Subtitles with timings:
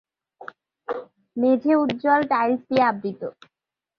[1.37, 3.21] মেঝে উজ্জ্বল টাইলস দিয়ে আবৃত।